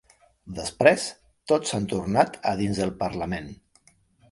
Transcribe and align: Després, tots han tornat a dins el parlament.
Després, 0.59 1.05
tots 1.51 1.75
han 1.79 1.85
tornat 1.93 2.41
a 2.53 2.57
dins 2.65 2.83
el 2.89 2.97
parlament. 3.05 3.55